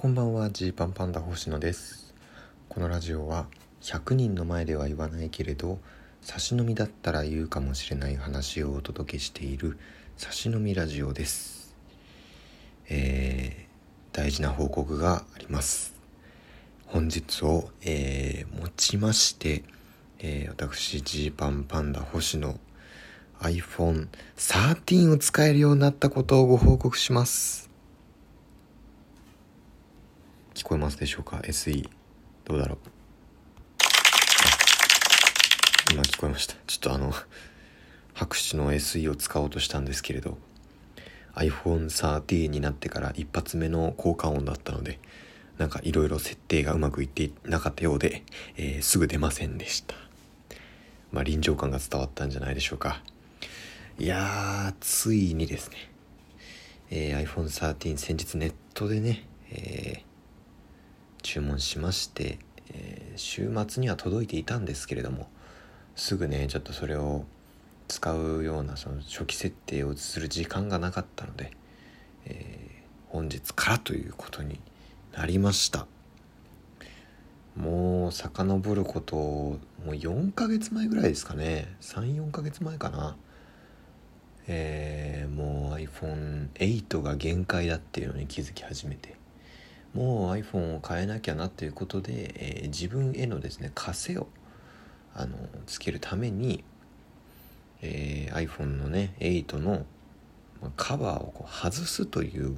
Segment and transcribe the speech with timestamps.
[0.00, 2.14] こんばんはジーパンパンダ星野です。
[2.70, 3.44] このラジオは
[3.82, 5.78] 100人の前では言わないけれど
[6.22, 9.78] 差し飲みだったら言うかもしれない話をお届けしている
[10.16, 11.76] 差し飲みラジオです。
[12.88, 15.94] えー、大事な報告があります。
[16.86, 19.64] 本日を、えー、もちまして、
[20.18, 22.58] えー、私ジーパンパンダ星野
[23.40, 24.08] iPhone
[24.38, 27.69] 13を使えるようになったことをご報告します。
[30.54, 31.88] 聞こえますでしょうか？SE
[32.44, 32.78] どうだろう？
[35.92, 36.54] 今聞こえました。
[36.66, 37.12] ちょっとあの
[38.14, 40.38] 拍手の SE を使おうとしたんですけれど
[41.34, 44.98] iPhone 13になってから一発目の効果音だったので
[45.58, 48.22] なんかいろいろ設定がうまくいってなかったようで、
[48.56, 49.94] えー、すぐ出ませんでした。
[51.12, 53.02] まあ臨場感が伝わったんじゃないでしょうか。
[53.98, 55.76] いやーついにですね、
[56.90, 60.09] えー、iPhone 13先日ネットでね、えー
[61.32, 62.40] 注文しまして、
[62.72, 65.28] えー、週末には届いていたんですけれども
[65.94, 67.24] すぐねちょっとそれを
[67.86, 71.52] 使うようなその初期設定をする時間がなかったので、
[72.26, 74.58] えー、本日からということに
[75.12, 75.86] なりました。
[77.54, 81.76] もう遡ることもう4ヶ月前ぐらいですかね。
[81.80, 83.16] 34ヶ月前かな。
[84.48, 89.20] えー、もう iPhone8 が限界だっていうのに気づき始めて。
[89.94, 94.28] もう iPhone を変えなきゃなということで、えー、自分へのですね枷を
[95.14, 96.62] あのつけるために、
[97.82, 99.84] えー、iPhone のね8の
[100.76, 102.56] カバーをこう外すという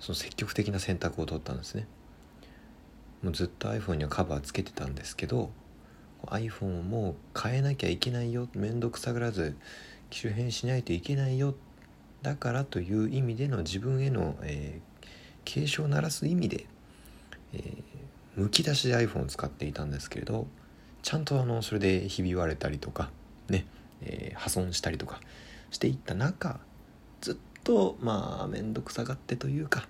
[0.00, 1.86] その積極的な選択を取ったんですね。
[3.22, 5.50] もうずっと iPhone にはカバーつけてたんですけど
[6.26, 9.56] iPhone をもう変えなきゃいけないよ面倒くさがらず
[10.10, 11.54] 機種変しないといけないよ
[12.22, 14.91] だからという意味での自分への、えー、
[15.44, 16.66] 警鐘を鳴らす意味で、
[17.52, 20.46] えー、むき出しで iPhone を使っていたんですけれど
[21.02, 23.10] ちゃんとあのそれでひび割れたりとか
[23.48, 23.66] ね、
[24.02, 25.20] えー、破損したりとか
[25.70, 26.60] していった中
[27.20, 29.86] ずっとまあ面倒くさがってというか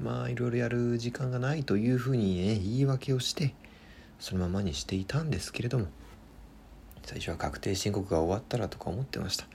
[0.00, 3.54] まあいろいろやる時間がないというふうにね言い訳をして
[4.18, 5.86] そのままにしていたんですけれども
[7.04, 9.46] 最初は確定申告が終わったらとか思ってました。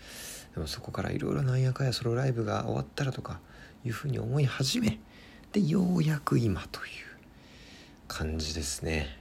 [0.54, 3.40] でもそこからいろいろなんやかやソロライブが終わったらとか
[3.86, 5.00] いうふうに思い始め
[5.58, 6.88] でようやく今という
[8.08, 9.18] 感じですね。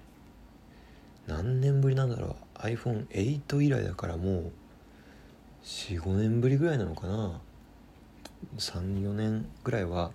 [1.27, 2.59] 何年ぶりなんだろう。
[2.59, 4.53] iPhone8 以来だからもう
[5.65, 7.41] 45年ぶりぐらいなのかな。
[8.59, 10.11] 34年ぐらいは、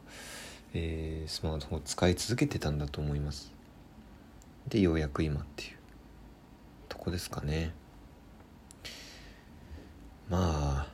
[0.76, 3.52] えー、スマートフォンを使い続けてたんだと思います。
[4.68, 5.78] でようやく今っていう。
[6.88, 7.74] とこですかね。
[10.30, 10.88] まあ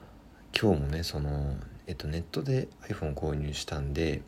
[0.58, 4.22] 今日もねそのえっとネットで iPhone 購入したんで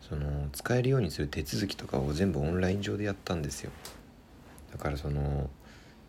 [0.00, 3.70] その使えるようにする手続きとかを全部オンライン上でやったんですよ。
[4.72, 5.50] だからその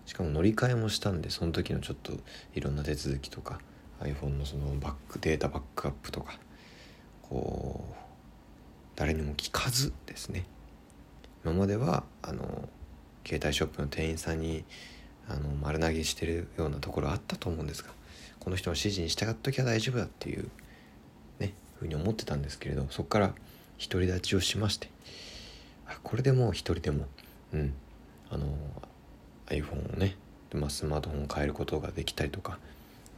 [0.05, 2.13] しかも乗り換えもしたんでその時のちょっと
[2.53, 3.59] いろんな手続きとか
[4.01, 6.39] iPhone のそのバックデータバックアップとか
[7.21, 7.95] こう
[8.95, 10.45] 誰にも聞かずですね。
[11.43, 12.69] 今まではあの
[13.25, 14.63] 携帯ショップの店員さんに
[15.27, 17.89] あの丸投げしてるようなところあったと思うんですが
[18.39, 20.49] この人の指示に従っときゃ大丈夫だっていう
[21.39, 23.33] ねふうに思ってたんですけれどそこから
[23.89, 24.89] 独り立ちをしまして。
[26.03, 27.05] これでもう一人でも
[27.53, 27.73] うん。
[28.29, 28.45] あの
[29.47, 30.15] iPhone をね、
[30.53, 32.59] まあ、スマートフォンを変えることができたりとか。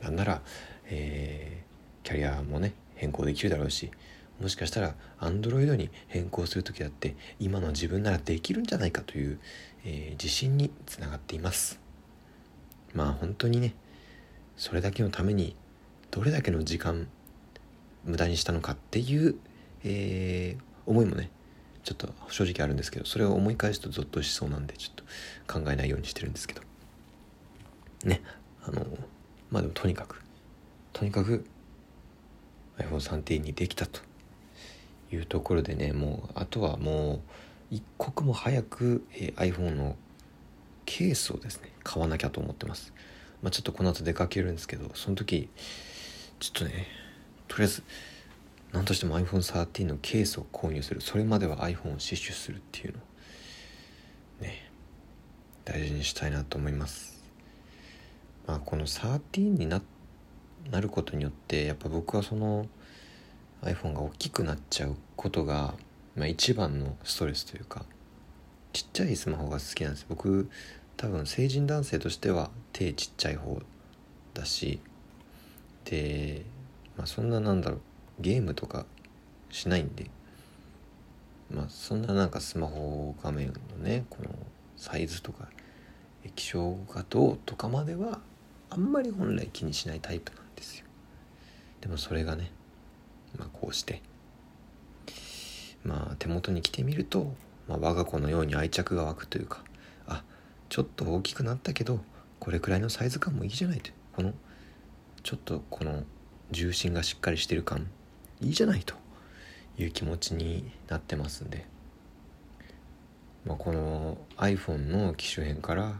[0.01, 0.41] なんなら、
[0.85, 3.91] えー、キャリアもね変更できるだろうし。
[4.41, 9.39] もしかしたら Android に変更する時だって今の自分ならできるんじゃないかという、
[9.85, 11.79] えー、自信につながっています。
[12.93, 13.73] まあ本当にね
[14.57, 15.55] それだけのために
[16.11, 17.07] どれだけの時間
[18.05, 19.35] 無駄にしたのかっていう
[19.83, 21.29] えー、思いもね
[21.83, 26.61] ちょっと正直あるんですけどそれを思い返すとゾッとしそうなんでちょっと考えないようにしてるんですけど。
[28.05, 28.21] ね。
[28.65, 28.85] あの
[29.51, 30.21] まあでもとにかく
[30.93, 31.45] とにかく
[32.77, 33.99] iPhone13 にできたと
[35.11, 37.19] いうところでねもうあとはもう
[37.69, 39.95] 一刻も早く、えー、iPhone の
[40.85, 42.93] ケースをですね買わなきゃと思ってます。
[43.41, 45.49] まあちょっとこの後出かけるんですけどその時
[46.39, 46.87] ちょっとね
[47.47, 47.83] とりあえず
[48.73, 50.99] 何としても iPhone13 のケースを購入する。
[50.99, 52.99] それまでは iPhone を死守するっていうの。
[54.41, 54.71] ね。
[55.63, 57.23] 大事にしたいなと思います。
[58.47, 59.81] まあこの13にな
[60.71, 62.67] なることによってやっぱ僕はその
[63.61, 65.75] iPhone が大きくなっちゃうことが、
[66.15, 67.85] まあ、一番のストレスというか
[68.71, 70.49] ちっちゃいスマホが好きなんです僕
[70.97, 73.61] 多分成人男性としては手ちっちゃい方
[74.33, 74.79] だし。
[75.85, 76.43] で
[76.97, 77.81] まあそんななんだろう。
[78.19, 78.85] ゲームとか
[79.49, 80.09] しないんで。
[81.51, 84.29] まあそんななんかスマホ画面のねこの
[84.75, 85.49] サイズとか
[86.23, 88.19] 液晶がどうとかまでは
[88.69, 90.85] あんまり本来気にしないタイプなんですよ。
[91.81, 92.51] でもそれがね
[93.37, 94.01] まあこうして。
[95.83, 97.33] まあ手元に来てみると、
[97.67, 99.63] まあ、我が子のように愛着が湧くというか
[100.07, 100.23] あ
[100.69, 101.99] ちょっと大きくなったけど
[102.39, 104.33] これくらいのサイズ感もいいじゃないとこの
[105.23, 106.03] ちょっとこの
[106.51, 107.89] 重心がしっかりしてる感
[108.43, 108.95] いいじゃないと
[109.77, 111.65] いう気持ちになってますんで、
[113.45, 115.93] まあ、この iPhone の機種変から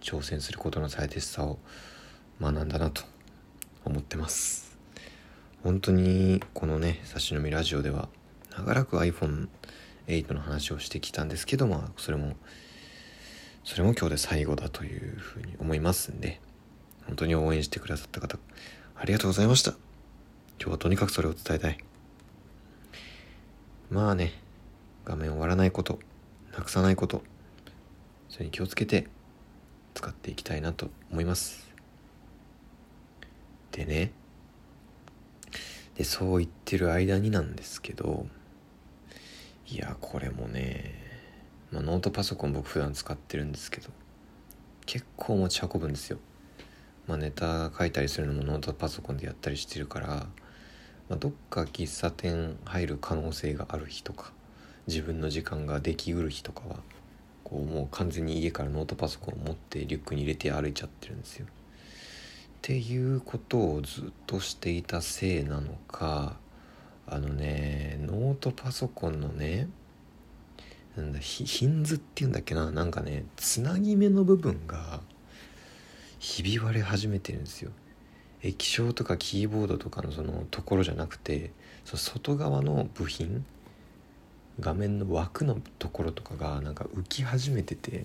[0.00, 1.58] 挑戦することの大切さを
[2.40, 3.02] 学んだなと
[3.84, 4.78] 思ってます。
[5.62, 8.08] 本当にこのね差し飲みラジオでは
[8.56, 12.36] 長らく iPhone8 の話をしてきたんですけどまあそれも
[13.64, 16.40] それも今日で最後だというふうに思いますんで
[17.06, 18.38] 本当に応援してくださった方
[18.96, 19.91] ありがとうございました。
[20.62, 21.78] 今日はとにかくそれを伝えたい。
[23.90, 24.32] まあね
[25.04, 25.98] 画面を割らないこと
[26.56, 27.24] なくさないこと
[28.28, 29.08] それに気をつけて
[29.92, 31.68] 使っていきたいなと思います。
[33.72, 34.12] でね
[35.96, 38.28] でそう言ってる間になんですけど
[39.66, 40.94] いやこれもね、
[41.72, 43.90] まあ、ノートパソコン僕普段使ってるんですけど
[44.86, 46.18] 結構持ち運ぶんですよ、
[47.08, 50.28] まあ、ネタ書いたりするのもノートパソコンでやったりしてるから、
[51.12, 54.32] まあ、どっか喫茶店入る可能性がある日とか
[54.86, 56.76] 自分の時間ができうる日とかは
[57.44, 61.44] こうもう完全に家からノートパソコンを持ってリュックに入れて歩いちゃってるんですよ。
[61.44, 61.48] っ
[62.62, 66.38] ていうことをずっとしていたせいなのか
[67.06, 69.68] あのねノートパソコンのね
[70.96, 75.00] なんだヒンズっていうんだっけななんかねつなぎ目の部分が
[76.18, 77.70] ひび割れ始めてるんですよ。
[78.42, 81.52] 液晶とかキーボードとかのそのところじゃなくて
[81.84, 83.44] その外側の部品
[84.60, 88.04] 画面の枠のところとかがなんか浮き始めてて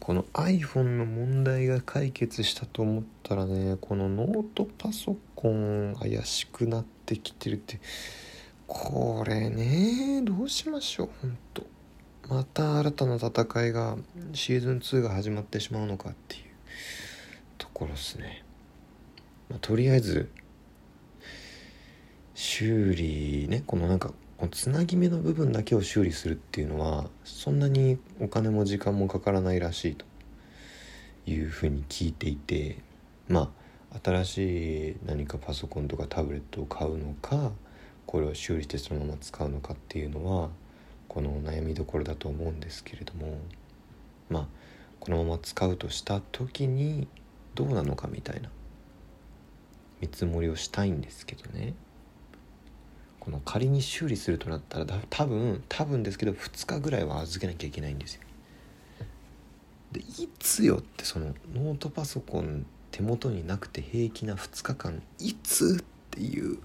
[0.00, 7.80] この iPhone の問題が解決したと思ったらねこのノートパソコン怪しくなってきてるって
[8.66, 11.74] これねどうしましょうほんと。
[12.28, 13.96] また新たな戦いが
[14.32, 16.42] シーズン2が始まってしまうのかっていう
[17.58, 18.43] ところっすね、
[19.50, 20.30] まあ、とりあえず
[22.34, 30.06] 修理ねこのなんかこのつなぎ目の部分だけを修理するっていうのはそんなにお金も時間もかからないらしいと。
[31.26, 32.78] いうふうに聞いていて
[33.28, 33.52] ま
[33.92, 37.52] あ新しい何かパソコンとかタブレットを買うのか
[38.06, 40.50] これを修理してそのまま使うのかっていうのは
[41.08, 43.38] この悩みどころだと思うんですけれども
[44.28, 44.46] まあ
[45.00, 47.06] このまま使うとした時に
[47.54, 48.50] どうなのかみたいな。
[50.06, 51.74] 見積もりをしたいんですけどね。
[53.20, 58.20] この仮に修理するとなったら多分多分ですけど2日ぐらいは預けなきゃいけないんですよ。
[59.92, 66.58] でいつよってそのノートパソコン手元になくて平気な2日間いつっていう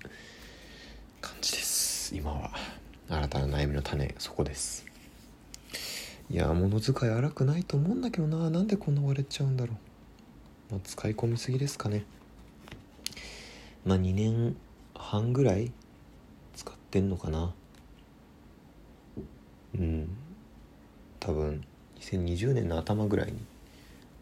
[1.22, 2.16] 感じです。
[2.16, 2.52] 今は。
[3.12, 4.86] 新たな悩みの種そこです。
[6.30, 8.50] いや物使い荒くないと思うんだけどな。
[8.50, 9.74] なんでこんな割れちゃうんだろ
[10.70, 12.06] う、まあ、使い込みすぎですかね。
[13.86, 14.56] まあ2年
[14.96, 15.72] 半ぐらい
[16.56, 17.54] 使ってんのかな。
[19.76, 20.10] うん。
[21.20, 21.64] 多分
[22.00, 23.40] 2020年の頭ぐらいに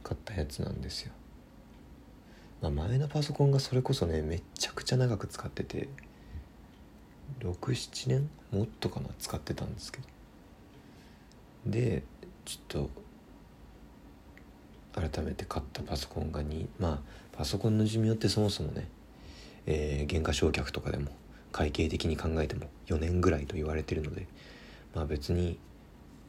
[0.03, 1.12] 買ったやつなんですよ、
[2.62, 5.89] まあ、前のパソコンがそれこそねめちゃくちゃ長く使ってて
[7.41, 10.08] 67年もっとかな使ってたんですけど。
[11.65, 12.03] で
[12.46, 12.89] ちょっ
[14.93, 17.00] と改めて買ったパソコンがにまあ
[17.38, 18.88] パソコンの寿命ってそもそもね、
[19.67, 21.12] えー、原価償却とかでも
[21.51, 24.27] 会計的に考えても4年ぐらいと言われてるので
[24.95, 25.59] まあ別に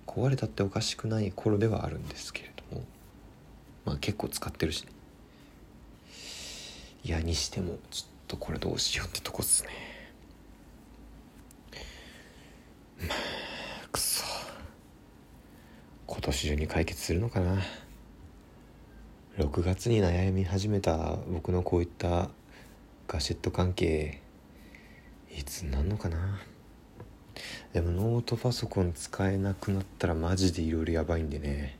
[0.06, 2.84] 壊れたっておかしくない頃ではあるんですけれども
[3.84, 4.90] まあ結構使ってるしね。
[7.04, 9.70] いやにしてもちょっとこれどうしようってとこっすね。
[13.00, 13.14] ま
[13.84, 14.24] あくそ。
[16.06, 17.62] 今年中に解決するのかな。
[19.38, 22.28] 6月に悩み始めた僕のこういった
[23.08, 24.20] ガシェット関係
[25.34, 26.38] いつになんのかな？
[27.72, 31.78] でもノートパソコン使えなくなったらマジでいろいろやばいんでね。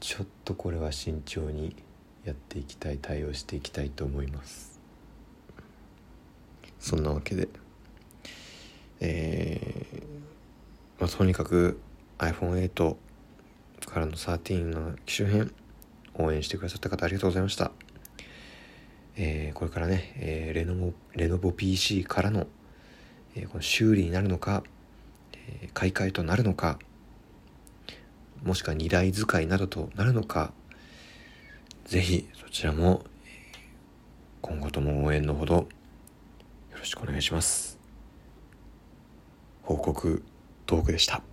[0.00, 1.76] ちょっとこれは慎重に
[2.24, 4.80] やっていきたい対応していきたいと思います。
[6.80, 7.48] そんなわけで。
[8.98, 10.02] えー、
[11.00, 11.80] まあ、とにかく
[12.18, 12.96] iPhone8
[13.86, 15.54] からの13の機種編
[16.14, 17.70] 応援してくださった方ありがとうございました。
[19.16, 22.46] えー、これからね、えー、レノボレノボ PC からの
[23.36, 24.62] えー、この修理になるのか、
[25.34, 26.78] えー、買い替えとなるのか
[28.42, 30.52] もしくは2台使いなどとなるのか
[31.84, 33.02] ぜひそちらも
[34.40, 35.66] 今後とも応援のほどよ
[36.78, 37.78] ろしくお願いします。
[39.62, 40.22] 報告
[40.64, 41.29] トークでした。